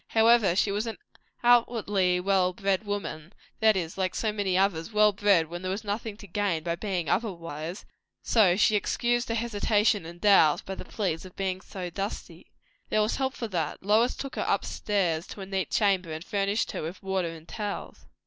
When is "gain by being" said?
6.27-7.07